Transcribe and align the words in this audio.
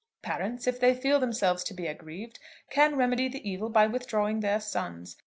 Parents, 0.23 0.65
if 0.65 0.79
they 0.79 0.95
feel 0.95 1.19
themselves 1.19 1.63
to 1.63 1.75
be 1.75 1.85
aggrieved, 1.85 2.39
can 2.71 2.95
remedy 2.95 3.27
the 3.27 3.47
evil 3.47 3.69
by 3.69 3.85
withdrawing 3.85 4.39
their 4.39 4.59
sons. 4.59 5.15